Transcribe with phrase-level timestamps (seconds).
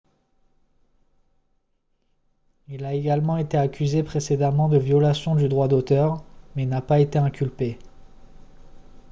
[2.69, 6.23] il a également été accusé précédemment de violation du droit d'auteur
[6.55, 7.77] mais n'a pas été inculpé